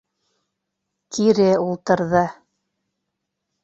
[1.17, 2.27] Кире ултырҙы.